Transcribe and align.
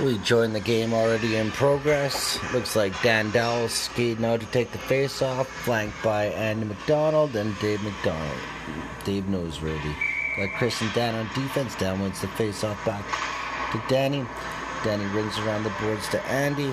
We 0.00 0.16
joined 0.18 0.54
the 0.54 0.60
game 0.60 0.94
already 0.94 1.34
in 1.34 1.50
progress. 1.50 2.38
Looks 2.52 2.76
like 2.76 3.02
Dan 3.02 3.32
Dowell 3.32 3.68
skating 3.68 4.24
out 4.24 4.38
to 4.38 4.46
take 4.46 4.70
the 4.70 4.78
face 4.78 5.22
off, 5.22 5.48
flanked 5.48 6.00
by 6.04 6.26
Andy 6.26 6.66
McDonald 6.66 7.34
and 7.34 7.58
Dave 7.58 7.82
McDonald. 7.82 8.38
Dave 9.02 9.26
knows 9.28 9.60
ready. 9.60 9.96
Got 10.36 10.50
Chris 10.56 10.80
and 10.82 10.92
Dan 10.92 11.16
on 11.16 11.26
defense. 11.34 11.74
Dan 11.74 12.00
wins 12.00 12.20
the 12.20 12.28
face 12.28 12.62
off 12.62 12.84
back 12.86 13.04
to 13.72 13.82
Danny. 13.88 14.24
Danny 14.84 15.04
rings 15.06 15.36
around 15.40 15.64
the 15.64 15.74
boards 15.80 16.08
to 16.10 16.22
Andy. 16.26 16.72